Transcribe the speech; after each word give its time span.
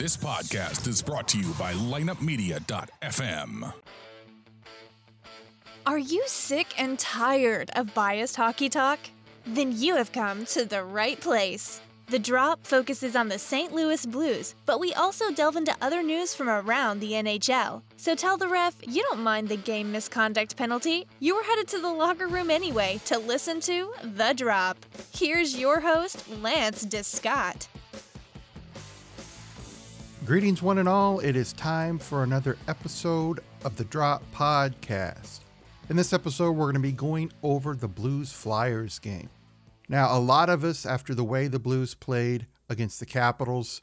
This 0.00 0.16
podcast 0.16 0.88
is 0.88 1.02
brought 1.02 1.28
to 1.28 1.38
you 1.38 1.52
by 1.58 1.74
lineupmedia.fm. 1.74 3.74
Are 5.84 5.98
you 5.98 6.22
sick 6.24 6.68
and 6.80 6.98
tired 6.98 7.70
of 7.74 7.92
biased 7.92 8.36
hockey 8.36 8.70
talk? 8.70 8.98
Then 9.44 9.74
you 9.76 9.96
have 9.96 10.10
come 10.10 10.46
to 10.46 10.64
the 10.64 10.84
right 10.84 11.20
place. 11.20 11.82
The 12.06 12.18
Drop 12.18 12.66
focuses 12.66 13.14
on 13.14 13.28
the 13.28 13.38
St. 13.38 13.74
Louis 13.74 14.06
Blues, 14.06 14.54
but 14.64 14.80
we 14.80 14.94
also 14.94 15.30
delve 15.32 15.56
into 15.56 15.76
other 15.82 16.02
news 16.02 16.34
from 16.34 16.48
around 16.48 17.00
the 17.00 17.12
NHL. 17.12 17.82
So 17.98 18.14
tell 18.14 18.38
the 18.38 18.48
ref 18.48 18.76
you 18.88 19.02
don't 19.02 19.20
mind 19.20 19.50
the 19.50 19.58
game 19.58 19.92
misconduct 19.92 20.56
penalty. 20.56 21.06
You 21.18 21.36
were 21.36 21.42
headed 21.42 21.68
to 21.68 21.78
the 21.78 21.92
locker 21.92 22.26
room 22.26 22.48
anyway 22.48 23.02
to 23.04 23.18
listen 23.18 23.60
to 23.60 23.92
The 24.02 24.32
Drop. 24.32 24.78
Here's 25.12 25.58
your 25.58 25.80
host, 25.80 26.26
Lance 26.40 26.86
Descott. 26.86 27.66
Greetings, 30.26 30.60
one 30.60 30.76
and 30.76 30.88
all. 30.88 31.18
It 31.20 31.34
is 31.34 31.54
time 31.54 31.98
for 31.98 32.22
another 32.22 32.58
episode 32.68 33.40
of 33.64 33.76
the 33.76 33.84
Drop 33.84 34.22
Podcast. 34.34 35.40
In 35.88 35.96
this 35.96 36.12
episode, 36.12 36.52
we're 36.52 36.66
going 36.66 36.74
to 36.74 36.80
be 36.80 36.92
going 36.92 37.32
over 37.42 37.74
the 37.74 37.88
Blues 37.88 38.30
Flyers 38.30 38.98
game. 38.98 39.30
Now, 39.88 40.16
a 40.16 40.20
lot 40.20 40.50
of 40.50 40.62
us, 40.62 40.84
after 40.84 41.14
the 41.14 41.24
way 41.24 41.48
the 41.48 41.58
Blues 41.58 41.94
played 41.94 42.46
against 42.68 43.00
the 43.00 43.06
Capitals, 43.06 43.80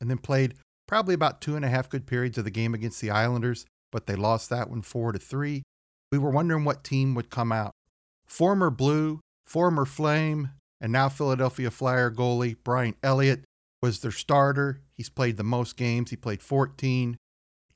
and 0.00 0.08
then 0.08 0.16
played 0.16 0.54
probably 0.88 1.14
about 1.14 1.42
two 1.42 1.56
and 1.56 1.64
a 1.64 1.68
half 1.68 1.90
good 1.90 2.06
periods 2.06 2.38
of 2.38 2.44
the 2.44 2.50
game 2.50 2.72
against 2.72 3.02
the 3.02 3.10
Islanders, 3.10 3.66
but 3.92 4.06
they 4.06 4.16
lost 4.16 4.48
that 4.48 4.70
one 4.70 4.80
four 4.80 5.12
to 5.12 5.18
three. 5.18 5.62
We 6.10 6.16
were 6.16 6.30
wondering 6.30 6.64
what 6.64 6.84
team 6.84 7.14
would 7.14 7.28
come 7.28 7.52
out. 7.52 7.72
Former 8.26 8.70
Blue, 8.70 9.20
former 9.44 9.84
Flame, 9.84 10.52
and 10.80 10.90
now 10.90 11.10
Philadelphia 11.10 11.70
Flyer 11.70 12.10
goalie 12.10 12.56
Brian 12.64 12.94
Elliott 13.02 13.44
was 13.82 14.00
their 14.00 14.10
starter. 14.10 14.82
He's 14.92 15.08
played 15.08 15.36
the 15.36 15.44
most 15.44 15.76
games. 15.76 16.10
He 16.10 16.16
played 16.16 16.42
14. 16.42 17.16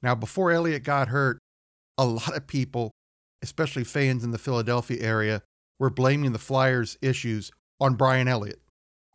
Now, 0.03 0.15
before 0.15 0.51
Elliott 0.51 0.83
got 0.83 1.09
hurt, 1.09 1.39
a 1.98 2.05
lot 2.05 2.37
of 2.37 2.47
people, 2.47 2.91
especially 3.42 3.84
fans 3.84 4.25
in 4.25 4.31
the 4.31 4.39
Philadelphia 4.39 5.03
area, 5.03 5.42
were 5.79 5.91
blaming 5.91 6.33
the 6.33 6.39
Flyers' 6.39 6.97
issues 7.03 7.51
on 7.81 7.95
Brian 7.95 8.29
Elliott. 8.29 8.61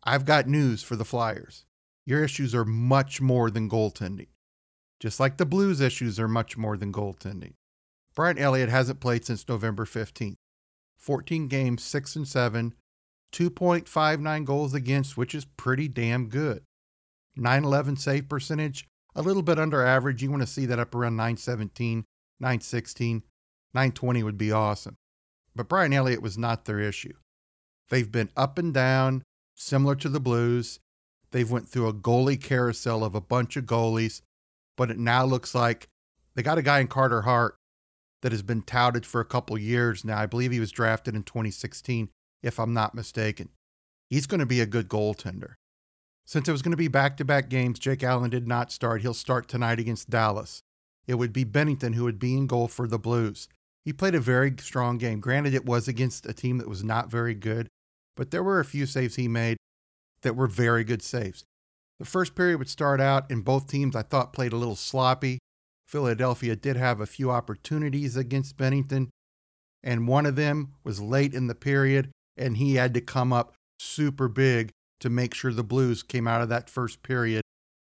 I've 0.04 0.24
got 0.24 0.46
news 0.46 0.82
for 0.82 0.96
the 0.96 1.04
Flyers. 1.04 1.64
Your 2.04 2.22
issues 2.22 2.54
are 2.54 2.64
much 2.64 3.20
more 3.20 3.50
than 3.50 3.68
goaltending. 3.68 4.28
Just 5.00 5.18
like 5.18 5.36
the 5.36 5.46
Blues' 5.46 5.80
issues 5.80 6.20
are 6.20 6.28
much 6.28 6.56
more 6.56 6.76
than 6.76 6.92
goaltending. 6.92 7.54
Brian 8.14 8.38
Elliott 8.38 8.68
hasn't 8.68 9.00
played 9.00 9.24
since 9.24 9.48
November 9.48 9.84
15th. 9.84 10.36
14 10.96 11.48
games, 11.48 11.82
6 11.82 12.16
and 12.16 12.28
7, 12.28 12.74
2.59 13.32 14.44
goals 14.44 14.74
against, 14.74 15.16
which 15.16 15.34
is 15.34 15.44
pretty 15.44 15.88
damn 15.88 16.28
good. 16.28 16.62
911 17.36 17.96
save 17.96 18.28
percentage, 18.28 18.86
a 19.14 19.22
little 19.22 19.42
bit 19.42 19.58
under 19.58 19.84
average. 19.84 20.22
You 20.22 20.30
want 20.30 20.42
to 20.42 20.46
see 20.46 20.66
that 20.66 20.78
up 20.78 20.94
around 20.94 21.16
917, 21.16 22.04
916, 22.40 23.22
920 23.74 24.22
would 24.22 24.38
be 24.38 24.52
awesome. 24.52 24.96
But 25.54 25.68
Brian 25.68 25.92
Elliott 25.92 26.22
was 26.22 26.36
not 26.36 26.64
their 26.64 26.80
issue. 26.80 27.14
They've 27.88 28.10
been 28.10 28.30
up 28.36 28.58
and 28.58 28.74
down, 28.74 29.22
similar 29.54 29.94
to 29.96 30.08
the 30.08 30.20
Blues. 30.20 30.80
They've 31.30 31.50
went 31.50 31.68
through 31.68 31.88
a 31.88 31.94
goalie 31.94 32.40
carousel 32.42 33.04
of 33.04 33.14
a 33.14 33.20
bunch 33.20 33.56
of 33.56 33.64
goalies, 33.64 34.22
but 34.76 34.90
it 34.90 34.98
now 34.98 35.24
looks 35.24 35.54
like 35.54 35.88
they 36.34 36.42
got 36.42 36.58
a 36.58 36.62
guy 36.62 36.80
in 36.80 36.88
Carter 36.88 37.22
Hart 37.22 37.56
that 38.22 38.32
has 38.32 38.42
been 38.42 38.62
touted 38.62 39.06
for 39.06 39.20
a 39.20 39.24
couple 39.24 39.56
years 39.58 40.04
now. 40.04 40.18
I 40.18 40.26
believe 40.26 40.52
he 40.52 40.60
was 40.60 40.72
drafted 40.72 41.14
in 41.14 41.22
2016, 41.22 42.10
if 42.42 42.58
I'm 42.58 42.74
not 42.74 42.94
mistaken. 42.94 43.50
He's 44.08 44.26
going 44.26 44.40
to 44.40 44.46
be 44.46 44.60
a 44.60 44.66
good 44.66 44.88
goaltender. 44.88 45.54
Since 46.26 46.48
it 46.48 46.52
was 46.52 46.62
going 46.62 46.72
to 46.72 46.76
be 46.76 46.88
back 46.88 47.16
to 47.18 47.24
back 47.24 47.48
games, 47.48 47.78
Jake 47.78 48.02
Allen 48.02 48.30
did 48.30 48.48
not 48.48 48.72
start. 48.72 49.02
He'll 49.02 49.14
start 49.14 49.46
tonight 49.46 49.78
against 49.78 50.10
Dallas. 50.10 50.60
It 51.06 51.14
would 51.14 51.32
be 51.32 51.44
Binnington 51.44 51.94
who 51.94 52.02
would 52.02 52.18
be 52.18 52.36
in 52.36 52.48
goal 52.48 52.66
for 52.66 52.88
the 52.88 52.98
Blues. 52.98 53.48
He 53.84 53.92
played 53.92 54.16
a 54.16 54.20
very 54.20 54.52
strong 54.58 54.98
game. 54.98 55.20
Granted, 55.20 55.54
it 55.54 55.64
was 55.64 55.86
against 55.86 56.26
a 56.26 56.34
team 56.34 56.58
that 56.58 56.68
was 56.68 56.82
not 56.82 57.08
very 57.08 57.34
good, 57.34 57.68
but 58.16 58.32
there 58.32 58.42
were 58.42 58.58
a 58.58 58.64
few 58.64 58.86
saves 58.86 59.14
he 59.14 59.28
made 59.28 59.56
that 60.22 60.34
were 60.34 60.48
very 60.48 60.82
good 60.82 61.02
saves. 61.02 61.44
The 62.00 62.04
first 62.04 62.34
period 62.34 62.58
would 62.58 62.68
start 62.68 63.00
out, 63.00 63.30
and 63.30 63.44
both 63.44 63.68
teams 63.68 63.94
I 63.94 64.02
thought 64.02 64.32
played 64.32 64.52
a 64.52 64.56
little 64.56 64.74
sloppy. 64.74 65.38
Philadelphia 65.86 66.56
did 66.56 66.76
have 66.76 67.00
a 67.00 67.06
few 67.06 67.30
opportunities 67.30 68.16
against 68.16 68.56
Binnington, 68.56 69.10
and 69.84 70.08
one 70.08 70.26
of 70.26 70.34
them 70.34 70.72
was 70.82 71.00
late 71.00 71.32
in 71.32 71.46
the 71.46 71.54
period, 71.54 72.10
and 72.36 72.56
he 72.56 72.74
had 72.74 72.92
to 72.94 73.00
come 73.00 73.32
up 73.32 73.54
super 73.78 74.26
big 74.26 74.72
to 75.00 75.10
make 75.10 75.34
sure 75.34 75.52
the 75.52 75.62
Blues 75.62 76.02
came 76.02 76.26
out 76.26 76.42
of 76.42 76.48
that 76.48 76.70
first 76.70 77.02
period 77.02 77.42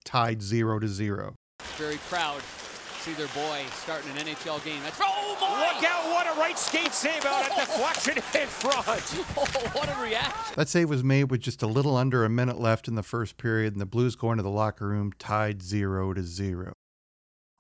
tied 0.06 0.42
zero 0.42 0.80
to 0.80 0.88
zero. 0.88 1.36
Very 1.78 1.98
proud 2.10 2.40
to 2.40 3.02
see 3.02 3.14
their 3.14 3.28
boy 3.28 3.64
starting 3.72 4.12
an 4.12 4.18
NHL 4.18 4.64
game. 4.64 4.82
That's 4.84 5.00
oh 5.02 5.38
my! 5.42 5.74
Look 5.74 5.84
out! 5.90 6.06
What 6.06 6.28
a 6.28 6.40
right 6.40 6.58
skate 6.58 6.94
save 6.94 7.26
out 7.26 7.44
at 7.44 7.50
the 7.50 7.56
deflection 7.66 8.18
in 8.18 8.48
front. 8.48 9.26
Oh, 9.38 9.70
what 9.74 9.90
a 9.90 10.02
reaction! 10.02 10.54
That 10.56 10.70
save 10.70 10.90
was 10.90 11.04
made 11.04 11.26
with 11.26 11.42
just 11.42 11.64
a 11.64 11.68
little 11.68 11.96
under 11.96 12.24
a 12.24 12.30
minute 12.30 12.60
left 12.60 12.88
in 12.88 12.96
the 12.96 13.04
first 13.04 13.38
period, 13.38 13.74
and 13.74 13.82
the 13.82 13.86
Blues 13.86 14.16
go 14.16 14.32
into 14.32 14.44
the 14.44 14.50
locker 14.50 14.88
room 14.88 15.12
tied 15.18 15.62
zero 15.62 16.14
to 16.14 16.24
zero. 16.24 16.74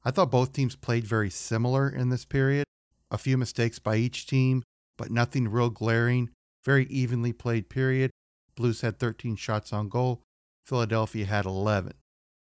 I 0.05 0.11
thought 0.11 0.31
both 0.31 0.53
teams 0.53 0.75
played 0.75 1.05
very 1.05 1.29
similar 1.29 1.89
in 1.89 2.09
this 2.09 2.25
period. 2.25 2.65
A 3.09 3.17
few 3.17 3.37
mistakes 3.37 3.79
by 3.79 3.95
each 3.95 4.27
team, 4.27 4.63
but 4.97 5.11
nothing 5.11 5.47
real 5.47 5.69
glaring. 5.69 6.29
Very 6.65 6.85
evenly 6.85 7.33
played 7.33 7.69
period. 7.69 8.11
Blues 8.55 8.81
had 8.81 8.99
13 8.99 9.35
shots 9.35 9.73
on 9.73 9.89
goal. 9.89 10.21
Philadelphia 10.65 11.25
had 11.25 11.45
11. 11.45 11.93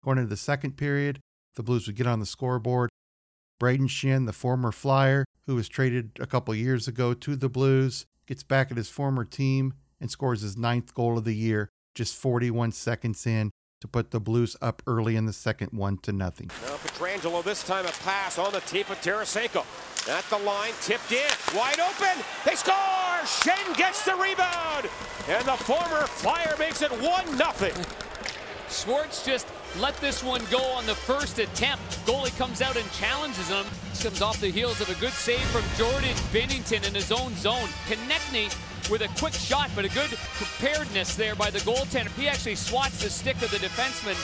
Going 0.04 0.18
into 0.18 0.30
the 0.30 0.36
second 0.36 0.76
period, 0.76 1.20
the 1.54 1.62
Blues 1.62 1.86
would 1.86 1.96
get 1.96 2.06
on 2.06 2.20
the 2.20 2.26
scoreboard. 2.26 2.90
Brayden 3.60 3.88
Schenn, 3.88 4.26
the 4.26 4.32
former 4.32 4.70
Flyer, 4.70 5.24
who 5.46 5.54
was 5.54 5.68
traded 5.68 6.12
a 6.20 6.26
couple 6.26 6.54
years 6.54 6.86
ago 6.86 7.14
to 7.14 7.36
the 7.36 7.48
Blues, 7.48 8.06
gets 8.26 8.42
back 8.42 8.70
at 8.70 8.76
his 8.76 8.90
former 8.90 9.24
team 9.24 9.74
and 10.00 10.10
scores 10.10 10.42
his 10.42 10.56
ninth 10.56 10.94
goal 10.94 11.16
of 11.16 11.24
the 11.24 11.34
year, 11.34 11.70
just 11.94 12.14
41 12.14 12.72
seconds 12.72 13.26
in 13.26 13.50
to 13.86 13.90
put 13.90 14.10
the 14.10 14.20
Blues 14.20 14.56
up 14.60 14.82
early 14.86 15.16
in 15.16 15.26
the 15.26 15.32
second, 15.32 15.72
one 15.72 15.98
to 15.98 16.12
nothing. 16.12 16.50
Now 16.62 16.76
Pietrangelo 16.76 17.42
this 17.42 17.62
time 17.62 17.86
a 17.86 17.92
pass 18.04 18.38
on 18.38 18.52
the 18.52 18.60
tip 18.60 18.90
of 18.90 19.00
Tarasenko. 19.00 19.64
At 20.08 20.24
the 20.24 20.38
line, 20.38 20.72
tipped 20.82 21.12
in, 21.12 21.30
wide 21.54 21.80
open. 21.80 22.22
They 22.44 22.54
score. 22.54 22.74
Schenn 23.24 23.76
gets 23.76 24.04
the 24.04 24.14
rebound, 24.14 24.88
and 25.28 25.44
the 25.44 25.56
former 25.64 26.06
Flyer 26.06 26.54
makes 26.58 26.82
it 26.82 26.90
one 26.90 27.36
nothing. 27.36 27.74
Schwartz 28.68 29.24
just 29.24 29.46
let 29.80 29.96
this 29.98 30.22
one 30.22 30.42
go 30.50 30.60
on 30.60 30.86
the 30.86 30.94
first 30.94 31.38
attempt. 31.38 31.84
Goalie 32.06 32.36
comes 32.36 32.62
out 32.62 32.76
and 32.76 32.90
challenges 32.92 33.48
him. 33.48 33.64
Comes 34.02 34.22
off 34.22 34.40
the 34.40 34.50
heels 34.50 34.80
of 34.80 34.90
a 34.90 35.00
good 35.00 35.12
save 35.12 35.40
from 35.48 35.62
Jordan 35.76 36.14
Binnington 36.32 36.86
in 36.86 36.94
his 36.94 37.10
own 37.10 37.34
zone. 37.36 37.68
Konecny 37.88 38.54
with 38.90 39.02
a 39.02 39.08
quick 39.18 39.34
shot, 39.34 39.70
but 39.74 39.84
a 39.84 39.88
good 39.88 40.10
preparedness 40.10 41.16
there 41.16 41.34
by 41.34 41.50
the 41.50 41.58
goaltender. 41.60 42.08
He 42.16 42.28
actually 42.28 42.54
swats 42.54 43.02
the 43.02 43.10
stick 43.10 43.36
of 43.42 43.50
the 43.50 43.58
defenseman, 43.58 44.14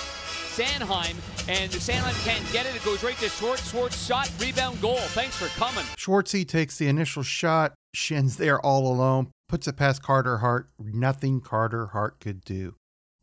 Sanheim, 0.52 1.16
and 1.48 1.70
Sanheim 1.72 2.24
can't 2.24 2.52
get 2.52 2.66
it. 2.66 2.76
It 2.76 2.84
goes 2.84 3.02
right 3.02 3.16
to 3.16 3.28
Schwartz. 3.28 3.70
Schwartz 3.70 4.06
shot, 4.06 4.30
rebound, 4.38 4.80
goal. 4.80 4.98
Thanks 4.98 5.36
for 5.36 5.48
coming. 5.58 5.84
Schwartzy 5.96 6.46
takes 6.46 6.76
the 6.78 6.88
initial 6.88 7.22
shot. 7.22 7.74
Schenn's 7.94 8.36
there 8.36 8.60
all 8.60 8.86
alone, 8.86 9.30
puts 9.48 9.66
it 9.66 9.76
past 9.76 10.02
Carter 10.02 10.38
Hart. 10.38 10.68
Nothing 10.78 11.40
Carter 11.40 11.88
Hart 11.88 12.20
could 12.20 12.42
do. 12.42 12.74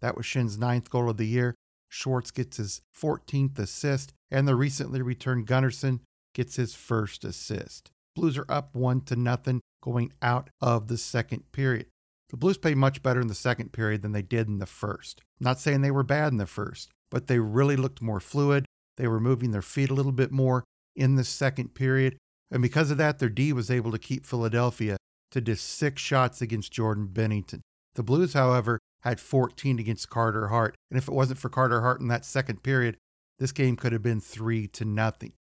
That 0.01 0.16
was 0.16 0.25
Schenn's 0.25 0.57
ninth 0.57 0.90
goal 0.90 1.09
of 1.09 1.17
the 1.17 1.28
year. 1.28 1.56
Schwartz 1.90 2.31
gets 2.31 2.57
his 2.57 2.81
14th 3.00 3.57
assist, 3.57 4.13
and 4.29 4.47
the 4.47 4.56
recently 4.56 5.01
returned 5.01 5.47
Gunnarsson 5.47 6.00
gets 6.34 6.56
his 6.56 6.75
first 6.75 7.25
assist. 7.25 7.90
Blues 8.16 8.38
are 8.38 8.46
up 8.50 8.75
one 8.75 9.01
to 9.01 9.16
nothing 9.16 9.61
going 9.81 10.12
out 10.22 10.50
of 10.62 10.88
the 10.88 10.97
second 10.97 11.51
period. 11.51 11.88
The 12.29 12.38
Blues 12.38 12.57
played 12.57 12.78
much 12.78 13.01
better 13.01 13.22
in 13.22 13.28
the 13.28 13.35
second 13.35 13.72
period 13.72 14.01
than 14.01 14.12
they 14.12 14.22
did 14.22 14.47
in 14.47 14.59
the 14.59 14.66
first. 14.66 15.22
not 15.40 15.59
saying 15.59 15.81
they 15.81 15.91
were 15.91 16.03
bad 16.03 16.31
in 16.31 16.38
the 16.38 16.45
first, 16.45 16.90
but 17.09 17.28
they 17.28 17.40
really 17.40 17.76
looked 17.76 18.02
more 18.02 18.20
fluid. 18.20 18.66
They 18.97 19.08
were 19.08 19.20
moving 19.20 19.52
their 19.52 19.61
feet 19.61 19.90
a 19.90 19.93
little 19.93 20.11
bit 20.11 20.31
more 20.31 20.64
in 20.96 21.16
the 21.16 21.23
second 21.23 21.73
period. 21.73 22.17
And 22.52 22.61
because 22.61 22.91
of 22.91 22.97
that, 22.97 23.20
their 23.20 23.29
D 23.29 23.53
was 23.53 23.72
able 23.72 23.91
to 23.91 23.97
keep 23.97 24.26
Philadelphia 24.26 24.97
to 25.31 25.41
just 25.41 25.66
six 25.66 26.02
shots 26.02 26.41
against 26.41 26.73
Jordan 26.73 27.09
Binnington. 27.11 27.61
The 27.96 28.03
Blues, 28.03 28.34
however, 28.34 28.79
had 29.02 29.20
14 29.20 29.79
against 29.79 30.09
Carter 30.09 30.47
Hart. 30.47 30.75
And 30.91 30.97
if 30.97 31.08
it 31.08 31.14
wasn't 31.14 31.40
for 31.40 31.49
Carter 31.49 31.82
Hart 31.82 32.02
in 32.02 32.08
that 32.09 32.25
second 32.25 32.64
period, 32.64 32.97
this 33.37 33.52
game 33.52 33.75
could 33.75 33.93
have 33.93 34.03
been 34.03 34.20
3 34.20 34.67
to 34.67 34.85
nothing. 34.85 35.34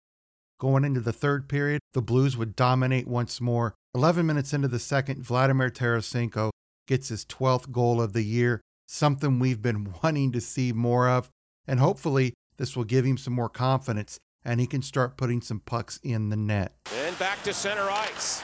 Going 0.60 0.84
into 0.84 1.00
the 1.00 1.14
third 1.14 1.50
period, 1.50 1.82
the 1.94 2.02
Blues 2.02 2.38
would 2.38 2.56
dominate 2.56 3.08
once 3.08 3.42
more. 3.42 3.76
11 3.98 4.28
minutes 4.28 4.54
into 4.54 4.68
the 4.68 4.78
second, 4.78 5.24
Vladimir 5.24 5.72
Tarasenko 5.72 6.52
gets 6.86 7.10
his 7.10 7.26
12th 7.26 7.72
goal 7.72 8.00
of 8.00 8.14
the 8.14 8.22
year, 8.22 8.62
something 8.86 9.40
we've 9.40 9.64
been 9.64 9.92
wanting 10.04 10.32
to 10.34 10.40
see 10.40 10.72
more 10.72 11.10
of. 11.10 11.32
And 11.66 11.80
hopefully, 11.80 12.34
this 12.58 12.78
will 12.78 12.84
give 12.84 13.06
him 13.06 13.18
some 13.18 13.34
more 13.34 13.50
confidence 13.50 14.20
and 14.46 14.60
he 14.60 14.68
can 14.68 14.84
start 14.84 15.18
putting 15.18 15.42
some 15.42 15.62
pucks 15.62 16.00
in 16.04 16.30
the 16.30 16.38
net. 16.38 16.76
And 16.96 17.18
back 17.18 17.42
to 17.42 17.54
center 17.54 17.90
ice. 17.90 18.44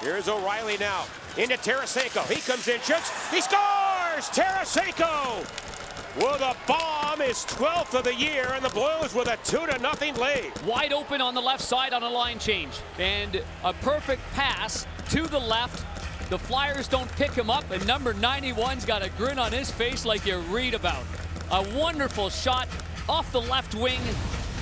Here's 0.00 0.28
O'Reilly 0.28 0.76
now. 0.76 1.06
Into 1.38 1.54
Tarasenko. 1.54 2.30
He 2.30 2.42
comes 2.42 2.68
in, 2.68 2.80
shoots. 2.82 3.30
He 3.30 3.40
scores! 3.40 4.28
Tarasenko! 4.28 5.73
With 6.16 6.40
a 6.40 6.56
bomb, 6.66 7.20
his 7.20 7.44
12th 7.44 7.98
of 7.98 8.04
the 8.04 8.14
year, 8.14 8.52
and 8.54 8.64
the 8.64 8.70
Blues 8.70 9.14
with 9.14 9.28
a 9.28 9.36
2 9.44 9.66
to 9.66 9.78
nothing 9.78 10.14
lead. 10.14 10.52
Wide 10.64 10.92
open 10.92 11.20
on 11.20 11.34
the 11.34 11.40
left 11.40 11.62
side 11.62 11.92
on 11.92 12.02
a 12.02 12.08
line 12.08 12.38
change. 12.38 12.72
And 12.98 13.42
a 13.64 13.72
perfect 13.74 14.22
pass 14.32 14.86
to 15.10 15.26
the 15.26 15.38
left. 15.38 15.84
The 16.30 16.38
Flyers 16.38 16.88
don't 16.88 17.10
pick 17.16 17.32
him 17.32 17.50
up, 17.50 17.68
and 17.70 17.86
number 17.86 18.14
91's 18.14 18.84
got 18.84 19.02
a 19.02 19.10
grin 19.10 19.38
on 19.38 19.52
his 19.52 19.70
face 19.70 20.04
like 20.04 20.24
you 20.24 20.38
read 20.38 20.74
about. 20.74 21.04
A 21.50 21.62
wonderful 21.76 22.30
shot 22.30 22.68
off 23.08 23.30
the 23.32 23.42
left 23.42 23.74
wing, 23.74 24.00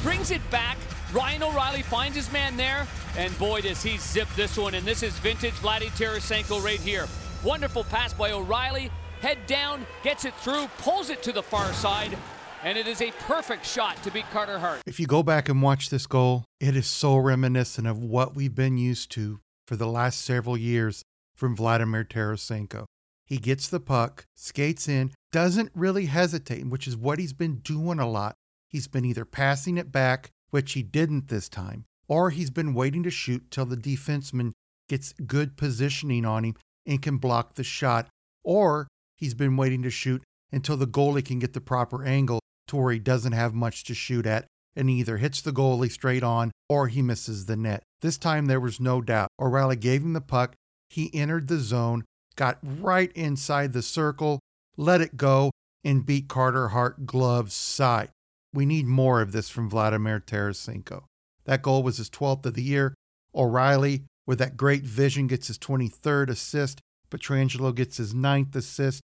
brings 0.02 0.30
it 0.30 0.42
back. 0.50 0.76
Ryan 1.12 1.42
O'Reilly 1.44 1.82
finds 1.82 2.16
his 2.16 2.32
man 2.32 2.56
there, 2.56 2.86
and 3.16 3.36
boy, 3.38 3.60
does 3.60 3.82
he 3.82 3.98
zip 3.98 4.28
this 4.34 4.56
one. 4.56 4.74
And 4.74 4.86
this 4.86 5.02
is 5.02 5.12
vintage 5.18 5.54
Vladdy 5.54 5.90
Tarasenko 5.90 6.62
right 6.62 6.80
here. 6.80 7.06
Wonderful 7.44 7.84
pass 7.84 8.12
by 8.12 8.32
O'Reilly. 8.32 8.90
Head 9.22 9.46
down, 9.46 9.86
gets 10.02 10.24
it 10.24 10.34
through, 10.34 10.66
pulls 10.78 11.08
it 11.08 11.22
to 11.22 11.30
the 11.30 11.44
far 11.44 11.72
side, 11.74 12.18
and 12.64 12.76
it 12.76 12.88
is 12.88 13.00
a 13.00 13.12
perfect 13.20 13.64
shot 13.64 14.02
to 14.02 14.10
beat 14.10 14.28
Carter 14.32 14.58
Hart. 14.58 14.82
If 14.84 14.98
you 14.98 15.06
go 15.06 15.22
back 15.22 15.48
and 15.48 15.62
watch 15.62 15.90
this 15.90 16.08
goal, 16.08 16.44
it 16.58 16.74
is 16.74 16.88
so 16.88 17.16
reminiscent 17.16 17.86
of 17.86 18.02
what 18.02 18.34
we've 18.34 18.56
been 18.56 18.78
used 18.78 19.12
to 19.12 19.38
for 19.68 19.76
the 19.76 19.86
last 19.86 20.22
several 20.22 20.56
years 20.56 21.04
from 21.36 21.54
Vladimir 21.54 22.02
Tarasenko. 22.02 22.84
He 23.24 23.38
gets 23.38 23.68
the 23.68 23.78
puck, 23.78 24.26
skates 24.34 24.88
in, 24.88 25.12
doesn't 25.30 25.70
really 25.72 26.06
hesitate, 26.06 26.66
which 26.66 26.88
is 26.88 26.96
what 26.96 27.20
he's 27.20 27.32
been 27.32 27.58
doing 27.58 28.00
a 28.00 28.10
lot. 28.10 28.34
He's 28.68 28.88
been 28.88 29.04
either 29.04 29.24
passing 29.24 29.78
it 29.78 29.92
back, 29.92 30.30
which 30.50 30.72
he 30.72 30.82
didn't 30.82 31.28
this 31.28 31.48
time, 31.48 31.84
or 32.08 32.30
he's 32.30 32.50
been 32.50 32.74
waiting 32.74 33.04
to 33.04 33.10
shoot 33.10 33.52
till 33.52 33.66
the 33.66 33.76
defenseman 33.76 34.50
gets 34.88 35.12
good 35.12 35.56
positioning 35.56 36.24
on 36.24 36.42
him 36.42 36.56
and 36.84 37.00
can 37.00 37.18
block 37.18 37.54
the 37.54 37.62
shot, 37.62 38.08
or 38.42 38.88
he's 39.22 39.34
been 39.34 39.56
waiting 39.56 39.82
to 39.82 39.90
shoot 39.90 40.22
until 40.50 40.76
the 40.76 40.86
goalie 40.86 41.24
can 41.24 41.38
get 41.38 41.52
the 41.52 41.60
proper 41.60 42.04
angle 42.04 42.40
to 42.68 42.76
where 42.76 42.92
he 42.92 42.98
doesn't 42.98 43.32
have 43.32 43.54
much 43.54 43.84
to 43.84 43.94
shoot 43.94 44.26
at 44.26 44.46
and 44.74 44.88
he 44.88 44.96
either 44.96 45.18
hits 45.18 45.40
the 45.40 45.52
goalie 45.52 45.90
straight 45.90 46.22
on 46.22 46.50
or 46.68 46.88
he 46.88 47.02
misses 47.02 47.46
the 47.46 47.56
net. 47.56 47.82
This 48.00 48.18
time 48.18 48.46
there 48.46 48.60
was 48.60 48.80
no 48.80 49.00
doubt. 49.00 49.28
O'Reilly 49.40 49.76
gave 49.76 50.02
him 50.02 50.12
the 50.12 50.20
puck. 50.20 50.54
He 50.88 51.14
entered 51.14 51.48
the 51.48 51.58
zone, 51.58 52.04
got 52.36 52.58
right 52.62 53.12
inside 53.12 53.72
the 53.72 53.82
circle, 53.82 54.40
let 54.76 55.00
it 55.00 55.16
go, 55.16 55.50
and 55.84 56.06
beat 56.06 56.28
Carter 56.28 56.68
Hart 56.68 57.06
gloves 57.06 57.54
side. 57.54 58.10
We 58.52 58.66
need 58.66 58.86
more 58.86 59.20
of 59.20 59.32
this 59.32 59.48
from 59.48 59.70
Vladimir 59.70 60.20
Tarasenko. 60.20 61.04
That 61.44 61.62
goal 61.62 61.82
was 61.82 61.96
his 61.96 62.10
12th 62.10 62.46
of 62.46 62.54
the 62.54 62.62
year. 62.62 62.94
O'Reilly, 63.34 64.04
with 64.26 64.38
that 64.38 64.56
great 64.56 64.84
vision, 64.84 65.26
gets 65.26 65.48
his 65.48 65.58
23rd 65.58 66.28
assist. 66.28 66.80
Pietrangelo 67.10 67.74
gets 67.74 67.96
his 67.96 68.14
ninth 68.14 68.54
assist. 68.54 69.00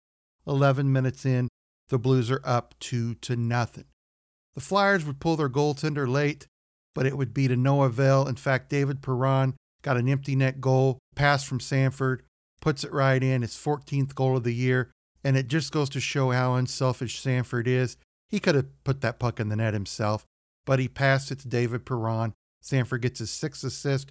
11 0.49 0.91
minutes 0.91 1.27
in, 1.27 1.49
the 1.89 1.99
Blues 1.99 2.31
are 2.31 2.41
up 2.45 2.75
two 2.81 3.15
to 3.17 3.37
nothing. 3.37 3.85
The 4.55 4.61
Flyers 4.61 5.05
would 5.05 5.21
pull 5.21 5.37
their 5.37 5.49
goaltender 5.49 6.09
late, 6.09 6.47
but 6.95 7.07
it 7.07 7.17
would 7.17 7.33
be 7.33 7.47
to 7.49 7.57
no 7.57 7.83
avail. 7.83 8.27
In 8.27 8.37
fact, 8.37 8.71
David 8.71 9.03
Perron 9.03 9.55
got 9.83 9.97
an 9.97 10.09
empty 10.09 10.35
net 10.35 10.61
goal, 10.61 10.99
pass 11.15 11.45
from 11.45 11.61
Sanford, 11.61 12.23
puts 12.61 12.83
it 12.83 12.93
right 12.93 13.23
in, 13.23 13.43
his 13.43 13.55
14th 13.55 14.15
goal 14.15 14.37
of 14.37 14.45
the 14.45 14.55
year, 14.55 14.91
and 15.23 15.37
it 15.37 15.49
just 15.49 15.73
goes 15.73 15.89
to 15.91 16.01
show 16.01 16.31
how 16.31 16.55
unselfish 16.55 17.21
Sanford 17.21 17.69
is. 17.69 17.97
He 18.29 18.41
could 18.41 18.55
have 18.55 18.85
put 18.85 19.01
that 19.01 19.19
puck 19.19 19.39
in 19.41 19.49
the 19.49 19.57
net 19.57 19.75
himself, 19.75 20.25
but 20.67 20.79
he 20.79 20.89
passed 20.89 21.31
it 21.31 21.39
to 21.41 21.49
David 21.49 21.87
Perron. 21.87 22.35
Sanford 22.61 23.03
gets 23.03 23.21
his 23.21 23.31
sixth 23.31 23.65
assist. 23.65 24.11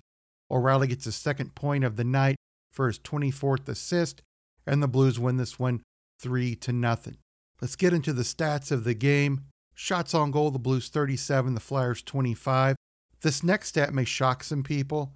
O'Reilly 0.50 0.88
gets 0.88 1.06
his 1.06 1.16
second 1.16 1.56
point 1.56 1.84
of 1.84 1.98
the 1.98 2.04
night 2.04 2.38
for 2.72 2.88
his 2.88 3.00
24th 3.00 3.68
assist, 3.68 4.22
and 4.66 4.82
the 4.82 4.88
Blues 4.88 5.20
win 5.20 5.38
this 5.38 5.60
one 5.60 5.82
3 6.20 6.56
to 6.56 6.74
nothing. 6.74 7.18
Let's 7.62 7.76
get 7.76 7.94
into 7.94 8.14
the 8.14 8.24
stats 8.24 8.72
of 8.72 8.84
the 8.84 8.94
game. 8.94 9.46
Shots 9.74 10.14
on 10.14 10.32
goal, 10.32 10.52
the 10.52 10.60
Blues 10.60 10.90
37, 10.90 11.54
the 11.54 11.60
Flyers 11.60 12.02
25. 12.02 12.76
This 13.22 13.44
next 13.44 13.70
stat 13.70 13.94
may 13.94 14.06
shock 14.06 14.44
some 14.44 14.64
people. 14.64 15.14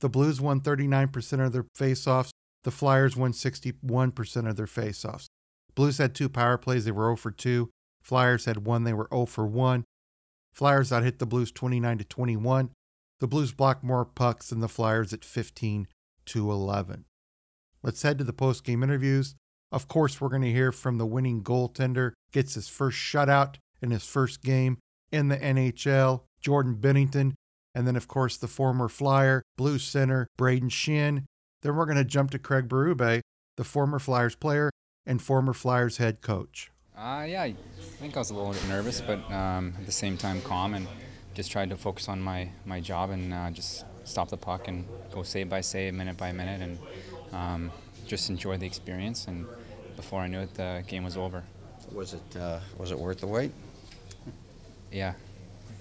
The 0.00 0.08
Blues 0.08 0.40
won 0.40 0.60
39% 0.60 1.44
of 1.44 1.52
their 1.52 1.66
faceoffs. 1.78 2.30
The 2.64 2.70
Flyers 2.70 3.16
won 3.16 3.32
61% 3.32 4.48
of 4.48 4.56
their 4.56 4.66
faceoffs. 4.66 5.26
Blues 5.74 5.98
had 5.98 6.14
two 6.14 6.28
power 6.28 6.56
plays, 6.56 6.84
they 6.84 6.90
were 6.90 7.04
0 7.04 7.16
for 7.16 7.30
2. 7.30 7.68
Flyers 8.02 8.44
had 8.44 8.66
one, 8.66 8.84
they 8.84 8.92
were 8.92 9.08
0 9.12 9.26
for 9.26 9.46
1. 9.46 9.84
Flyers 10.54 10.92
out 10.92 11.02
hit 11.02 11.18
the 11.18 11.26
Blues 11.26 11.50
29 11.50 11.98
to 11.98 12.04
21. 12.04 12.70
The 13.20 13.26
Blues 13.26 13.52
blocked 13.52 13.82
more 13.82 14.04
pucks 14.04 14.50
than 14.50 14.60
the 14.60 14.68
Flyers 14.68 15.12
at 15.12 15.24
15 15.24 15.88
to 16.26 16.50
11. 16.50 17.04
Let's 17.82 18.02
head 18.02 18.18
to 18.18 18.24
the 18.24 18.32
post 18.32 18.64
game 18.64 18.82
interviews. 18.82 19.34
Of 19.74 19.88
course, 19.88 20.20
we're 20.20 20.28
going 20.28 20.42
to 20.42 20.52
hear 20.52 20.70
from 20.70 20.98
the 20.98 21.04
winning 21.06 21.42
goaltender, 21.42 22.12
gets 22.30 22.54
his 22.54 22.68
first 22.68 22.96
shutout 22.96 23.56
in 23.82 23.90
his 23.90 24.06
first 24.06 24.40
game 24.40 24.78
in 25.10 25.26
the 25.26 25.36
NHL, 25.36 26.20
Jordan 26.40 26.76
Binnington. 26.76 27.32
and 27.74 27.88
then, 27.88 27.96
of 27.96 28.06
course, 28.06 28.36
the 28.36 28.46
former 28.46 28.88
Flyer, 28.88 29.42
Blue 29.56 29.80
center, 29.80 30.28
Brayden 30.38 30.70
Schenn. 30.70 31.24
Then 31.62 31.74
we're 31.74 31.86
going 31.86 31.96
to 31.96 32.04
jump 32.04 32.30
to 32.30 32.38
Craig 32.38 32.68
Berube, 32.68 33.20
the 33.56 33.64
former 33.64 33.98
Flyers 33.98 34.36
player 34.36 34.70
and 35.04 35.20
former 35.20 35.52
Flyers 35.52 35.96
head 35.96 36.20
coach. 36.20 36.70
Uh, 36.96 37.24
yeah, 37.26 37.42
I 37.42 37.56
think 37.98 38.16
I 38.16 38.20
was 38.20 38.30
a 38.30 38.34
little 38.34 38.52
bit 38.52 38.68
nervous, 38.68 39.00
but 39.00 39.28
um, 39.32 39.74
at 39.76 39.86
the 39.86 39.92
same 39.92 40.16
time 40.16 40.40
calm 40.42 40.74
and 40.74 40.86
just 41.34 41.50
tried 41.50 41.70
to 41.70 41.76
focus 41.76 42.08
on 42.08 42.20
my, 42.20 42.48
my 42.64 42.78
job 42.78 43.10
and 43.10 43.34
uh, 43.34 43.50
just 43.50 43.84
stop 44.04 44.28
the 44.28 44.36
puck 44.36 44.68
and 44.68 44.86
go 45.10 45.24
save 45.24 45.48
by 45.48 45.62
save, 45.62 45.94
minute 45.94 46.16
by 46.16 46.30
minute, 46.30 46.60
and 46.60 46.78
um, 47.32 47.72
just 48.06 48.30
enjoy 48.30 48.56
the 48.56 48.66
experience. 48.66 49.26
And 49.26 49.46
before 49.96 50.20
I 50.20 50.26
knew 50.28 50.40
it, 50.40 50.54
the 50.54 50.84
game 50.86 51.04
was 51.04 51.16
over. 51.16 51.42
Was 51.92 52.14
it 52.14 52.36
uh, 52.36 52.60
was 52.78 52.90
it 52.90 52.98
worth 52.98 53.20
the 53.20 53.26
wait? 53.26 53.52
Yeah. 54.90 55.14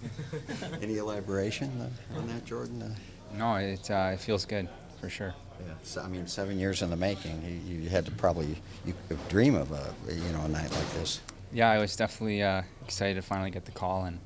Any 0.81 0.97
elaboration 0.97 1.71
on 2.15 2.27
that, 2.27 2.45
Jordan? 2.45 2.81
Uh, 2.81 2.95
No, 3.37 3.55
it, 3.55 3.89
uh, 3.89 4.11
it 4.13 4.19
feels 4.19 4.45
good 4.45 4.67
for 4.99 5.09
sure. 5.09 5.33
yeah. 5.65 5.73
So, 5.83 6.01
I 6.01 6.07
mean, 6.07 6.27
seven 6.27 6.59
years 6.59 6.81
in 6.81 6.89
the 6.89 6.97
making. 6.97 7.41
You, 7.65 7.83
you 7.83 7.89
had 7.89 8.05
to 8.05 8.11
probably 8.11 8.57
you 8.85 8.93
could 9.07 9.27
dream 9.29 9.55
of 9.55 9.71
a 9.71 9.93
you 10.13 10.31
know 10.33 10.41
a 10.41 10.47
night 10.47 10.71
like 10.71 10.91
this. 10.93 11.21
Yeah, 11.53 11.69
I 11.69 11.77
was 11.79 11.95
definitely 11.95 12.41
uh, 12.43 12.63
excited 12.83 13.15
to 13.15 13.21
finally 13.21 13.51
get 13.51 13.65
the 13.65 13.71
call, 13.71 14.05
and 14.05 14.19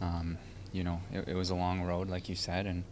um, 0.00 0.38
you 0.72 0.84
know, 0.84 1.00
it, 1.12 1.28
it 1.28 1.34
was 1.34 1.50
a 1.50 1.54
long 1.54 1.82
road, 1.82 2.08
like 2.08 2.28
you 2.28 2.34
said, 2.36 2.66
and 2.66 2.84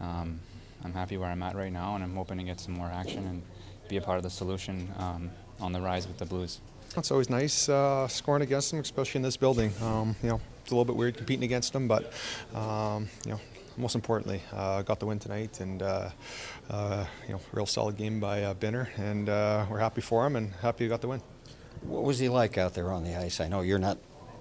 um, 0.00 0.38
I'm 0.84 0.92
happy 0.92 1.16
where 1.16 1.28
I'm 1.30 1.42
at 1.42 1.56
right 1.56 1.72
now, 1.72 1.94
and 1.94 2.04
I'm 2.04 2.14
hoping 2.14 2.38
to 2.38 2.44
get 2.44 2.60
some 2.60 2.74
more 2.74 2.88
action 2.88 3.26
and 3.26 3.42
be 3.88 3.96
a 3.96 4.00
part 4.00 4.18
of 4.18 4.22
the 4.22 4.30
solution 4.30 4.88
um, 4.98 5.30
on 5.60 5.72
the 5.72 5.80
rise 5.80 6.06
with 6.06 6.18
the 6.18 6.26
Blues. 6.26 6.60
It's 6.96 7.10
always 7.10 7.30
nice 7.30 7.68
uh, 7.68 8.08
scoring 8.08 8.42
against 8.42 8.70
them, 8.72 8.80
especially 8.80 9.18
in 9.18 9.22
this 9.22 9.36
building. 9.36 9.72
Um, 9.80 10.16
you 10.22 10.28
know, 10.28 10.40
it's 10.62 10.72
a 10.72 10.74
little 10.74 10.84
bit 10.84 10.96
weird 10.96 11.16
competing 11.16 11.44
against 11.44 11.72
them, 11.72 11.86
but 11.86 12.12
um, 12.54 13.08
you 13.24 13.32
know, 13.32 13.40
most 13.76 13.94
importantly, 13.94 14.42
uh, 14.52 14.82
got 14.82 14.98
the 14.98 15.06
win 15.06 15.18
tonight, 15.18 15.60
and 15.60 15.82
uh, 15.82 16.10
uh, 16.68 17.04
you 17.26 17.34
know, 17.34 17.40
real 17.52 17.66
solid 17.66 17.96
game 17.96 18.18
by 18.18 18.42
uh, 18.42 18.54
Binner, 18.54 18.88
and 18.98 19.28
uh, 19.28 19.66
we're 19.70 19.78
happy 19.78 20.00
for 20.00 20.26
him 20.26 20.36
and 20.36 20.52
happy 20.54 20.84
we 20.84 20.88
got 20.88 21.00
the 21.00 21.08
win. 21.08 21.22
What 21.82 22.02
was 22.02 22.18
he 22.18 22.28
like 22.28 22.58
out 22.58 22.74
there 22.74 22.92
on 22.92 23.04
the 23.04 23.16
ice? 23.16 23.40
I 23.40 23.48
know 23.48 23.60
you're 23.60 23.78
not 23.78 23.98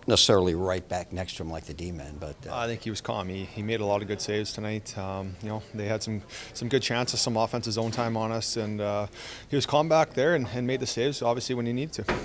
necessarily 0.07 0.55
right 0.55 0.87
back 0.87 1.11
next 1.11 1.37
to 1.37 1.43
him 1.43 1.51
like 1.51 1.65
the 1.65 1.73
D-men, 1.73 2.17
but 2.19 2.35
uh, 2.47 2.55
I 2.55 2.67
think 2.67 2.81
he 2.81 2.89
was 2.89 3.01
calm. 3.01 3.29
He, 3.29 3.45
he 3.45 3.61
made 3.61 3.79
a 3.81 3.85
lot 3.85 4.01
of 4.01 4.07
good 4.07 4.21
saves 4.21 4.53
tonight. 4.53 4.97
Um, 4.97 5.35
you 5.41 5.49
know, 5.49 5.63
they 5.73 5.85
had 5.87 6.01
some 6.03 6.21
some 6.53 6.69
good 6.69 6.81
chances, 6.81 7.21
some 7.21 7.37
offensive 7.37 7.73
zone 7.73 7.91
time 7.91 8.17
on 8.17 8.31
us, 8.31 8.57
and 8.57 8.81
uh, 8.81 9.07
he 9.49 9.55
was 9.55 9.65
calm 9.65 9.89
back 9.89 10.13
there 10.13 10.35
and, 10.35 10.47
and 10.53 10.65
made 10.65 10.79
the 10.79 10.87
saves 10.87 11.21
obviously 11.21 11.55
when 11.55 11.65
he 11.65 11.73
needed 11.73 11.93
to. 11.93 12.15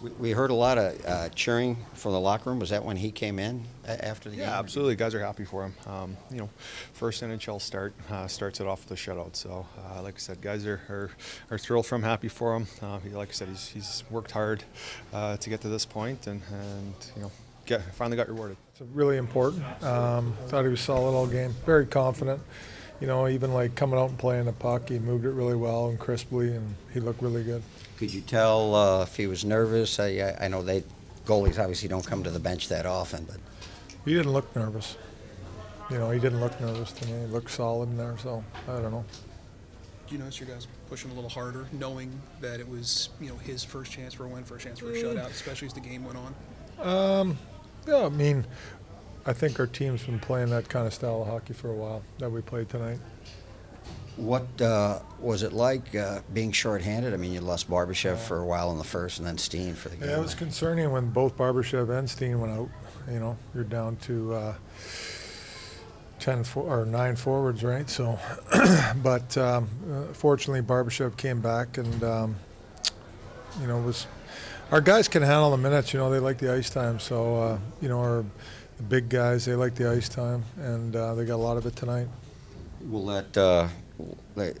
We, 0.00 0.10
we 0.10 0.30
heard 0.30 0.50
a 0.50 0.54
lot 0.54 0.78
of 0.78 1.06
uh, 1.06 1.28
cheering 1.30 1.76
from 1.94 2.12
the 2.12 2.20
locker 2.20 2.50
room. 2.50 2.58
Was 2.58 2.70
that 2.70 2.84
when 2.84 2.96
he 2.96 3.10
came 3.10 3.38
in 3.38 3.64
after 3.86 4.28
the 4.28 4.36
game? 4.36 4.44
Yeah, 4.44 4.58
absolutely. 4.58 4.96
Guys 4.96 5.14
are 5.14 5.20
happy 5.20 5.44
for 5.44 5.64
him. 5.64 5.74
Um, 5.86 6.16
you 6.30 6.38
know, 6.38 6.50
first 6.92 7.22
NHL 7.22 7.60
start 7.60 7.94
uh, 8.10 8.26
starts 8.26 8.60
it 8.60 8.66
off 8.66 8.88
with 8.88 8.98
a 8.98 9.02
shutout. 9.02 9.36
So, 9.36 9.66
uh, 9.78 10.02
like 10.02 10.14
I 10.14 10.18
said, 10.18 10.40
guys 10.40 10.66
are, 10.66 10.80
are, 10.88 11.10
are 11.50 11.58
thrilled 11.58 11.86
for 11.86 11.96
him, 11.96 12.02
happy 12.02 12.28
for 12.28 12.54
him. 12.56 12.66
Uh, 12.82 12.98
he, 12.98 13.10
like 13.10 13.30
I 13.30 13.32
said, 13.32 13.48
he's, 13.48 13.68
he's 13.68 14.04
worked 14.10 14.32
hard 14.32 14.64
uh, 15.12 15.36
to 15.38 15.50
get 15.50 15.60
to 15.62 15.68
this 15.68 15.86
point, 15.86 16.26
and, 16.26 16.42
and 16.52 16.94
you 17.16 17.22
know, 17.22 17.32
get, 17.64 17.82
finally 17.94 18.16
got 18.16 18.28
rewarded. 18.28 18.56
It's 18.72 18.82
really 18.92 19.16
important. 19.16 19.64
Um, 19.82 20.36
thought 20.48 20.64
he 20.64 20.68
was 20.68 20.80
solid 20.80 21.12
all 21.12 21.26
game. 21.26 21.54
Very 21.64 21.86
confident. 21.86 22.40
You 23.00 23.06
know, 23.06 23.28
even 23.28 23.52
like 23.52 23.74
coming 23.74 23.98
out 23.98 24.08
and 24.08 24.18
playing 24.18 24.46
the 24.46 24.52
puck, 24.52 24.88
he 24.88 24.98
moved 24.98 25.24
it 25.26 25.30
really 25.30 25.54
well 25.56 25.88
and 25.88 25.98
crisply, 25.98 26.54
and 26.54 26.74
he 26.94 27.00
looked 27.00 27.20
really 27.20 27.42
good. 27.44 27.62
Could 27.98 28.12
you 28.12 28.22
tell 28.22 28.74
uh, 28.74 29.02
if 29.02 29.16
he 29.16 29.26
was 29.26 29.44
nervous? 29.44 29.98
I, 30.00 30.06
I- 30.40 30.44
I 30.46 30.48
know 30.48 30.62
they 30.62 30.82
goalies 31.26 31.58
obviously 31.58 31.88
don't 31.88 32.06
come 32.06 32.22
to 32.24 32.30
the 32.30 32.38
bench 32.38 32.68
that 32.68 32.86
often, 32.86 33.24
but 33.24 33.36
He 34.04 34.14
didn't 34.14 34.32
look 34.32 34.54
nervous. 34.56 34.96
You 35.90 35.98
know, 35.98 36.10
he 36.10 36.18
didn't 36.18 36.40
look 36.40 36.58
nervous 36.60 36.92
to 36.92 37.06
me. 37.06 37.20
He 37.20 37.26
looked 37.26 37.50
solid 37.50 37.88
in 37.90 37.96
there, 37.96 38.16
so 38.18 38.42
I 38.68 38.80
don't 38.80 38.90
know. 38.92 39.04
Do 40.08 40.14
you 40.14 40.18
notice 40.20 40.38
your 40.40 40.48
guys 40.48 40.66
pushing 40.88 41.10
a 41.10 41.14
little 41.14 41.30
harder, 41.30 41.66
knowing 41.72 42.10
that 42.40 42.60
it 42.60 42.68
was, 42.68 43.10
you 43.20 43.28
know, 43.28 43.36
his 43.36 43.62
first 43.64 43.90
chance 43.92 44.14
for 44.14 44.24
a 44.24 44.28
win, 44.28 44.44
first 44.44 44.64
chance 44.64 44.78
for 44.78 44.90
a 44.90 44.94
shutout, 44.94 45.30
especially 45.30 45.66
as 45.66 45.74
the 45.74 45.80
game 45.80 46.04
went 46.04 46.16
on? 46.16 46.34
Um, 46.80 47.38
yeah, 47.88 48.06
I 48.06 48.08
mean, 48.08 48.46
I 49.26 49.32
think 49.32 49.58
our 49.58 49.66
team's 49.66 50.04
been 50.04 50.20
playing 50.20 50.50
that 50.50 50.68
kind 50.68 50.86
of 50.86 50.94
style 50.94 51.22
of 51.22 51.28
hockey 51.28 51.52
for 51.52 51.68
a 51.70 51.74
while 51.74 52.02
that 52.18 52.30
we 52.30 52.40
played 52.42 52.68
tonight. 52.68 52.98
What 54.16 54.46
uh, 54.62 55.00
was 55.20 55.42
it 55.42 55.52
like 55.52 55.94
uh, 55.94 56.20
being 56.32 56.52
shorthanded? 56.52 57.12
I 57.12 57.16
mean, 57.16 57.32
you 57.32 57.40
lost 57.40 57.68
Barbashev 57.68 58.18
for 58.18 58.38
a 58.38 58.46
while 58.46 58.70
in 58.70 58.78
the 58.78 58.84
first, 58.84 59.18
and 59.18 59.26
then 59.26 59.36
Steen 59.36 59.74
for 59.74 59.88
the 59.88 59.96
game. 59.96 60.08
Yeah, 60.08 60.18
it 60.18 60.22
was 60.22 60.34
concerning 60.34 60.90
when 60.90 61.10
both 61.10 61.36
Barbashev 61.36 61.90
and 61.90 62.08
Steen 62.08 62.40
went 62.40 62.52
out. 62.52 62.70
You 63.10 63.20
know, 63.20 63.36
you're 63.54 63.64
down 63.64 63.96
to 63.96 64.34
uh, 64.34 64.54
ten 66.18 66.44
for, 66.44 66.62
or 66.62 66.86
nine 66.86 67.14
forwards, 67.14 67.62
right? 67.62 67.90
So, 67.90 68.18
but 69.02 69.36
um, 69.36 69.68
uh, 69.92 70.12
fortunately, 70.14 70.62
Barbashev 70.62 71.16
came 71.18 71.40
back, 71.40 71.76
and 71.76 72.02
um, 72.02 72.36
you 73.60 73.66
know 73.66 73.78
was 73.80 74.06
our 74.70 74.80
guys 74.80 75.08
can 75.08 75.22
handle 75.22 75.50
the 75.50 75.56
minutes. 75.58 75.92
You 75.92 75.98
know, 75.98 76.10
they 76.10 76.20
like 76.20 76.38
the 76.38 76.52
ice 76.52 76.70
time. 76.70 76.98
So, 76.98 77.36
uh, 77.36 77.58
you 77.80 77.88
know, 77.88 78.00
our 78.00 78.24
the 78.76 78.82
big 78.82 79.08
guys 79.08 79.44
they 79.44 79.54
like 79.54 79.74
the 79.74 79.90
ice 79.90 80.08
time, 80.08 80.44
and 80.58 80.94
uh, 80.94 81.14
they 81.14 81.24
got 81.24 81.36
a 81.36 81.36
lot 81.36 81.56
of 81.56 81.66
it 81.66 81.76
tonight. 81.76 82.08
Will 82.88 83.06
that? 83.06 83.36
Uh, 83.36 83.68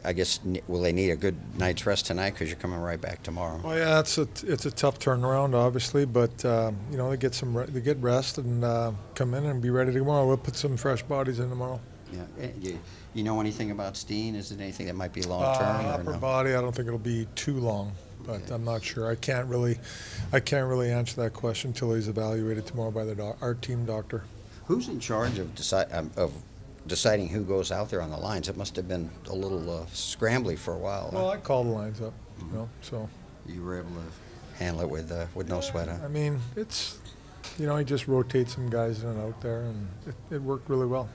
I 0.04 0.14
guess 0.14 0.40
will 0.66 0.80
they 0.80 0.92
need 0.92 1.10
a 1.10 1.16
good 1.16 1.36
night's 1.58 1.84
rest 1.84 2.06
tonight 2.06 2.30
because 2.30 2.48
you're 2.48 2.58
coming 2.58 2.78
right 2.78 3.00
back 3.00 3.22
tomorrow? 3.22 3.60
Well, 3.62 3.76
yeah, 3.76 4.00
it's 4.00 4.16
a 4.16 4.26
it's 4.42 4.64
a 4.64 4.70
tough 4.70 4.98
turnaround, 4.98 5.54
obviously, 5.54 6.06
but 6.06 6.44
um, 6.44 6.76
you 6.90 6.96
know 6.96 7.10
they 7.10 7.18
get 7.18 7.34
some 7.34 7.56
re- 7.56 7.66
they 7.66 7.80
get 7.80 7.98
rest 7.98 8.38
and 8.38 8.64
uh, 8.64 8.92
come 9.14 9.34
in 9.34 9.44
and 9.44 9.60
be 9.60 9.68
ready 9.68 9.92
tomorrow. 9.92 10.26
We'll 10.26 10.38
put 10.38 10.56
some 10.56 10.76
fresh 10.76 11.02
bodies 11.02 11.38
in 11.38 11.50
tomorrow. 11.50 11.80
Yeah, 12.12 12.48
you, 12.60 12.78
you 13.14 13.24
know 13.24 13.40
anything 13.40 13.70
about 13.72 13.96
Steen? 13.96 14.34
Is 14.34 14.52
it 14.52 14.60
anything 14.60 14.86
that 14.86 14.94
might 14.94 15.12
be 15.12 15.22
long 15.22 15.58
term? 15.58 15.86
Uh, 15.86 15.88
upper 15.90 16.12
no? 16.12 16.18
body, 16.18 16.54
I 16.54 16.60
don't 16.62 16.74
think 16.74 16.86
it'll 16.86 16.98
be 16.98 17.26
too 17.34 17.58
long, 17.58 17.92
but. 18.26 18.50
I'm 18.50 18.64
not 18.64 18.82
sure. 18.82 19.10
I 19.10 19.14
can't 19.14 19.46
really, 19.46 19.78
I 20.32 20.40
can't 20.40 20.68
really 20.68 20.90
answer 20.90 21.22
that 21.22 21.32
question 21.32 21.70
until 21.70 21.94
he's 21.94 22.08
evaluated 22.08 22.66
tomorrow 22.66 22.90
by 22.90 23.04
the 23.04 23.14
doc- 23.14 23.38
our 23.40 23.54
team 23.54 23.84
doctor. 23.84 24.24
Who's 24.66 24.88
in 24.88 24.98
charge 25.00 25.38
of 25.38 25.54
decide 25.54 25.92
um, 25.92 26.10
of 26.16 26.32
deciding 26.86 27.28
who 27.28 27.42
goes 27.42 27.72
out 27.72 27.90
there 27.90 28.00
on 28.00 28.10
the 28.10 28.16
lines. 28.16 28.48
It 28.48 28.56
must 28.56 28.76
have 28.76 28.88
been 28.88 29.10
a 29.28 29.34
little 29.34 29.82
uh, 29.82 29.84
scrambly 29.86 30.56
for 30.56 30.74
a 30.74 30.78
while. 30.78 31.10
Well, 31.12 31.30
I 31.30 31.36
called 31.36 31.66
the 31.66 31.72
lines 31.72 32.00
up, 32.00 32.14
you 32.38 32.56
know, 32.56 32.68
so. 32.80 33.08
You 33.46 33.62
were 33.62 33.78
able 33.78 33.90
to 33.90 34.58
handle 34.64 34.82
it 34.82 34.90
with 34.90 35.10
uh, 35.12 35.26
with 35.34 35.48
no 35.48 35.60
sweat, 35.60 35.88
huh? 35.88 35.98
I 36.04 36.08
mean, 36.08 36.40
it's, 36.56 36.98
you 37.58 37.66
know, 37.66 37.76
he 37.76 37.84
just 37.84 38.08
rotates 38.08 38.54
some 38.54 38.68
guys 38.68 39.02
in 39.02 39.08
and 39.10 39.20
out 39.20 39.40
there, 39.40 39.62
and 39.62 39.88
it, 40.06 40.34
it 40.34 40.42
worked 40.42 40.68
really 40.68 40.86
well. 40.86 41.08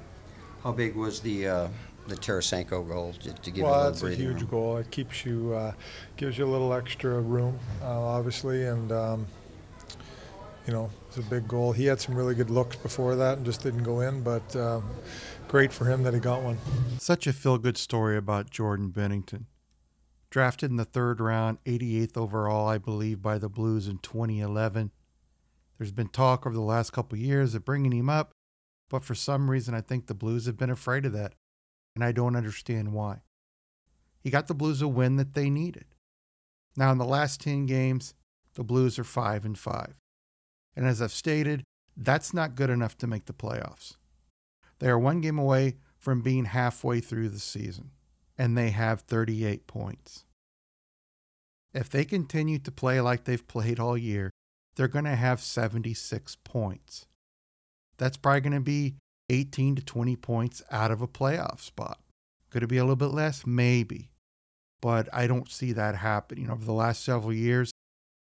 How 0.63 0.71
big 0.71 0.95
was 0.95 1.19
the 1.19 1.47
uh, 1.47 1.67
the 2.07 2.15
Tarasenko 2.15 2.87
goal 2.87 3.13
to, 3.21 3.33
to 3.33 3.51
give 3.51 3.63
well, 3.63 3.73
you 3.73 3.77
a 3.77 3.83
little 3.89 3.91
that's 3.91 4.03
a 4.03 4.15
huge 4.15 4.41
room? 4.41 4.49
goal. 4.49 4.77
It 4.77 4.91
keeps 4.91 5.25
you, 5.25 5.53
uh, 5.53 5.73
gives 6.17 6.37
you 6.37 6.45
a 6.45 6.51
little 6.51 6.73
extra 6.73 7.19
room, 7.19 7.57
uh, 7.81 7.99
obviously, 7.99 8.65
and. 8.65 8.91
Um, 8.91 9.27
you 10.67 10.73
know, 10.73 10.89
it's 11.07 11.17
a 11.17 11.23
big 11.23 11.47
goal. 11.47 11.71
He 11.71 11.85
had 11.85 11.99
some 11.99 12.15
really 12.15 12.35
good 12.35 12.49
looks 12.49 12.75
before 12.75 13.15
that 13.15 13.37
and 13.37 13.45
just 13.45 13.63
didn't 13.63 13.83
go 13.83 14.01
in, 14.01 14.21
but 14.21 14.55
um, 14.55 14.83
great 15.47 15.73
for 15.73 15.85
him 15.85 16.03
that 16.03 16.13
he 16.13 16.19
got 16.19 16.41
one. 16.41 16.57
Such 16.99 17.27
a 17.27 17.33
feel 17.33 17.57
good 17.57 17.77
story 17.77 18.15
about 18.15 18.49
Jordan 18.51 18.91
Binnington. 18.91 19.45
Drafted 20.29 20.71
in 20.71 20.77
the 20.77 20.85
third 20.85 21.19
round, 21.19 21.57
88th 21.65 22.15
overall, 22.15 22.67
I 22.67 22.77
believe, 22.77 23.21
by 23.21 23.37
the 23.37 23.49
Blues 23.49 23.87
in 23.87 23.97
2011. 23.97 24.91
There's 25.77 25.91
been 25.91 26.07
talk 26.07 26.45
over 26.45 26.55
the 26.55 26.61
last 26.61 26.93
couple 26.93 27.17
years 27.17 27.55
of 27.55 27.65
bringing 27.65 27.91
him 27.91 28.09
up, 28.09 28.31
but 28.89 29.03
for 29.03 29.15
some 29.15 29.49
reason, 29.49 29.73
I 29.73 29.81
think 29.81 30.05
the 30.05 30.13
Blues 30.13 30.45
have 30.45 30.57
been 30.57 30.69
afraid 30.69 31.05
of 31.05 31.13
that, 31.13 31.33
and 31.95 32.03
I 32.03 32.11
don't 32.11 32.35
understand 32.35 32.93
why. 32.93 33.21
He 34.19 34.29
got 34.29 34.47
the 34.47 34.53
Blues 34.53 34.81
a 34.81 34.87
win 34.87 35.15
that 35.17 35.33
they 35.33 35.49
needed. 35.49 35.85
Now, 36.77 36.91
in 36.91 36.97
the 36.97 37.05
last 37.05 37.41
10 37.41 37.65
games, 37.65 38.13
the 38.53 38.63
Blues 38.63 38.99
are 38.99 39.03
5 39.03 39.45
and 39.45 39.57
5. 39.57 39.95
And 40.75 40.85
as 40.85 41.01
I've 41.01 41.11
stated, 41.11 41.63
that's 41.97 42.33
not 42.33 42.55
good 42.55 42.69
enough 42.69 42.97
to 42.99 43.07
make 43.07 43.25
the 43.25 43.33
playoffs. 43.33 43.95
They 44.79 44.87
are 44.87 44.99
one 44.99 45.21
game 45.21 45.37
away 45.37 45.75
from 45.97 46.21
being 46.21 46.45
halfway 46.45 46.99
through 46.99 47.29
the 47.29 47.39
season, 47.39 47.91
and 48.37 48.57
they 48.57 48.69
have 48.71 49.01
38 49.01 49.67
points. 49.67 50.25
If 51.73 51.89
they 51.89 52.05
continue 52.05 52.59
to 52.59 52.71
play 52.71 52.99
like 52.99 53.23
they've 53.23 53.47
played 53.47 53.79
all 53.79 53.97
year, 53.97 54.31
they're 54.75 54.87
going 54.87 55.05
to 55.05 55.15
have 55.15 55.41
76 55.41 56.37
points. 56.43 57.05
That's 57.97 58.17
probably 58.17 58.41
going 58.41 58.53
to 58.53 58.59
be 58.61 58.95
18 59.31 59.77
to 59.77 59.81
20 59.81 60.15
points 60.17 60.61
out 60.69 60.91
of 60.91 61.01
a 61.01 61.07
playoff 61.07 61.61
spot. 61.61 61.99
Could 62.49 62.63
it 62.63 62.67
be 62.67 62.77
a 62.77 62.83
little 62.83 62.97
bit 62.97 63.07
less? 63.07 63.47
Maybe. 63.47 64.09
But 64.81 65.07
I 65.13 65.25
don't 65.25 65.49
see 65.49 65.71
that 65.71 65.95
happening. 65.95 66.49
Over 66.49 66.65
the 66.65 66.73
last 66.73 67.03
several 67.03 67.33
years, 67.33 67.71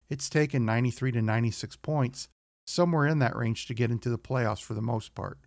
it's 0.08 0.30
taken 0.30 0.64
93 0.64 1.12
to 1.12 1.22
96 1.22 1.76
points, 1.76 2.28
somewhere 2.66 3.06
in 3.06 3.18
that 3.18 3.34
range, 3.34 3.66
to 3.66 3.74
get 3.74 3.90
into 3.90 4.08
the 4.08 4.18
playoffs 4.18 4.62
for 4.62 4.74
the 4.74 4.82
most 4.82 5.14
part. 5.14 5.38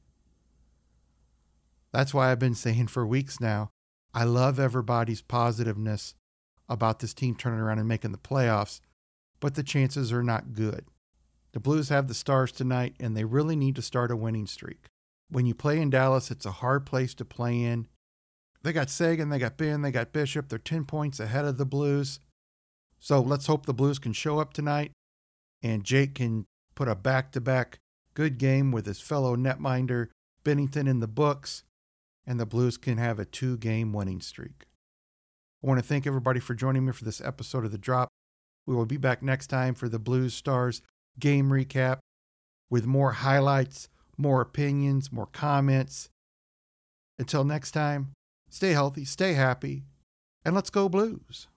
That's 1.94 2.14
why 2.14 2.32
I've 2.32 2.40
been 2.40 2.56
saying 2.56 2.88
for 2.88 3.06
weeks 3.06 3.40
now, 3.40 3.70
I 4.14 4.26
love 4.26 4.60
everybody's 4.60 5.22
positiveness 5.22 6.16
about 6.68 7.00
this 7.00 7.14
team 7.14 7.36
turning 7.36 7.60
around 7.60 7.80
and 7.80 7.88
making 7.88 8.12
the 8.12 8.18
playoffs, 8.18 8.82
but 9.40 9.56
the 9.56 9.64
chances 9.64 10.12
are 10.12 10.24
not 10.24 10.54
good. 10.54 10.86
The 11.54 11.60
Blues 11.60 11.90
have 11.90 12.08
the 12.08 12.14
Stars 12.14 12.52
tonight, 12.52 12.96
and 13.00 13.16
they 13.16 13.24
really 13.24 13.56
need 13.56 13.76
to 13.76 13.82
start 13.82 14.12
a 14.12 14.16
winning 14.16 14.48
streak. 14.48 14.90
When 15.34 15.48
you 15.48 15.56
play 15.56 15.82
in 15.82 15.90
Dallas, 15.90 16.30
it's 16.30 16.46
a 16.46 16.52
hard 16.52 16.86
place 16.86 17.16
to 17.16 17.26
play 17.26 17.64
in. 17.64 17.88
They 18.62 18.72
got 18.72 18.92
Seguin, 18.92 19.30
they 19.30 19.40
got 19.40 19.58
Benn, 19.58 19.82
they 19.82 19.92
got 19.92 20.14
Bishop. 20.14 20.48
They're 20.48 20.60
10 20.60 20.86
points 20.86 21.20
ahead 21.20 21.46
of 21.46 21.58
the 21.58 21.66
Blues. 21.66 22.20
So 23.00 23.20
let's 23.20 23.48
hope 23.48 23.66
the 23.66 23.74
Blues 23.74 23.98
can 23.98 24.14
show 24.14 24.40
up 24.40 24.54
tonight 24.54 24.92
and 25.64 25.84
Jake 25.84 26.16
can 26.16 26.46
put 26.76 26.88
a 26.88 26.96
back 26.96 27.32
to 27.32 27.42
back 27.42 27.80
good 28.14 28.38
game 28.38 28.72
with 28.72 28.86
his 28.86 29.02
fellow 29.02 29.36
netminder 29.36 30.10
Binnington 30.46 30.88
in 30.88 31.00
the 31.00 31.08
books 31.08 31.64
and 32.28 32.40
the 32.40 32.46
Blues 32.46 32.78
can 32.78 32.98
have 32.98 33.18
a 33.18 33.26
two 33.26 33.58
game 33.58 33.92
winning 33.92 34.22
streak. 34.22 34.68
I 35.64 35.68
want 35.68 35.80
to 35.80 35.86
thank 35.86 36.06
everybody 36.06 36.40
for 36.40 36.54
joining 36.54 36.86
me 36.86 36.92
for 36.92 37.06
this 37.06 37.22
episode 37.22 37.66
of 37.66 37.72
The 37.72 37.78
Drop. 37.78 38.10
We 38.68 38.76
will 38.76 38.86
be 38.86 38.98
back 38.98 39.24
next 39.24 39.48
time 39.48 39.74
for 39.74 39.90
the 39.90 40.00
Blues 40.00 40.34
Stars 40.34 40.82
game 41.20 41.50
recap 41.50 42.00
with 42.70 42.86
more 42.86 43.12
highlights, 43.12 43.90
more 44.18 44.42
opinions, 44.42 45.12
more 45.12 45.28
comments. 45.28 46.10
Until 47.20 47.44
next 47.44 47.72
time, 47.72 48.14
stay 48.50 48.72
healthy, 48.72 49.06
stay 49.06 49.34
happy, 49.34 49.84
and 50.44 50.56
let's 50.56 50.70
go 50.70 50.90
Blues. 50.90 51.48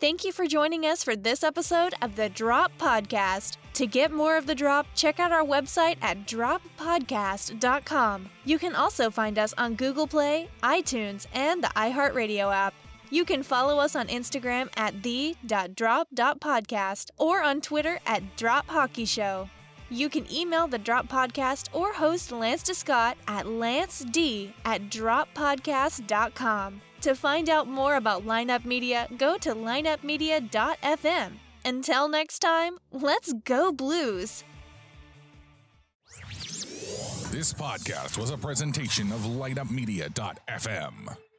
Thank 0.00 0.24
you 0.24 0.32
for 0.32 0.46
joining 0.46 0.86
us 0.86 1.04
for 1.04 1.14
this 1.14 1.44
episode 1.44 1.92
of 2.00 2.16
the 2.16 2.30
Drop 2.30 2.72
Podcast. 2.78 3.58
To 3.74 3.86
get 3.86 4.10
more 4.10 4.38
of 4.38 4.46
the 4.46 4.54
drop, 4.54 4.86
check 4.94 5.20
out 5.20 5.30
our 5.30 5.44
website 5.44 5.98
at 6.00 6.26
droppodcast.com. 6.26 8.30
You 8.46 8.58
can 8.58 8.74
also 8.74 9.10
find 9.10 9.38
us 9.38 9.52
on 9.58 9.74
Google 9.74 10.06
Play, 10.06 10.48
iTunes, 10.62 11.26
and 11.34 11.62
the 11.62 11.68
iHeartRadio 11.68 12.50
app. 12.50 12.72
You 13.10 13.26
can 13.26 13.42
follow 13.42 13.78
us 13.78 13.94
on 13.94 14.06
Instagram 14.06 14.70
at 14.74 15.02
the.drop.podcast 15.02 17.10
or 17.18 17.42
on 17.42 17.60
Twitter 17.60 17.98
at 18.06 18.38
Drop 18.38 18.68
Hockey 18.68 19.04
Show. 19.04 19.50
You 19.90 20.08
can 20.08 20.32
email 20.32 20.68
the 20.68 20.78
Drop 20.78 21.08
Podcast 21.08 21.68
or 21.72 21.92
host 21.92 22.30
Lance 22.30 22.62
DeScott 22.62 23.14
at 23.26 23.46
lanced 23.46 24.06
at 24.64 24.88
droppodcast.com. 24.88 26.80
To 27.00 27.14
find 27.14 27.50
out 27.50 27.66
more 27.66 27.96
about 27.96 28.24
Lineup 28.24 28.64
Media, 28.64 29.08
go 29.18 29.36
to 29.38 29.54
lineupmedia.fm. 29.54 31.32
Until 31.64 32.08
next 32.08 32.38
time, 32.38 32.78
let's 32.92 33.32
go 33.44 33.72
Blues! 33.72 34.44
This 37.30 37.52
podcast 37.52 38.18
was 38.18 38.30
a 38.30 38.38
presentation 38.38 39.12
of 39.12 39.20
lineupmedia.fm. 39.20 41.29